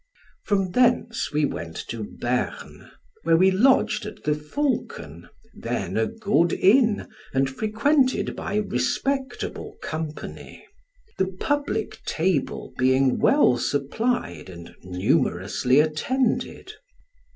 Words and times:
From 0.45 0.71
thence 0.71 1.31
we 1.31 1.45
went 1.45 1.75
to 1.89 2.03
Berne, 2.03 2.89
where 3.21 3.37
we 3.37 3.51
lodged 3.51 4.07
at 4.07 4.23
the 4.23 4.33
Falcon, 4.33 5.29
then 5.53 5.95
a 5.95 6.07
good 6.07 6.53
inn, 6.53 7.07
and 7.35 7.47
frequented 7.47 8.35
by 8.35 8.55
respectable 8.55 9.77
company; 9.83 10.65
the 11.19 11.27
public 11.27 12.01
table 12.03 12.73
being 12.79 13.19
well 13.19 13.57
supplied 13.57 14.49
and 14.49 14.73
numerously 14.81 15.79
attended. 15.79 16.73